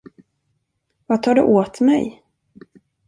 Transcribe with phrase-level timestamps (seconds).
[1.07, 2.23] Vad tar det åt mig?